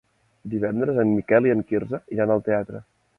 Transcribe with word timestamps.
Divendres 0.53 1.01
en 1.03 1.11
Miquel 1.17 1.49
i 1.49 1.53
en 1.57 1.61
Quirze 1.73 1.99
iran 2.17 2.33
al 2.37 2.43
teatre. 2.49 2.83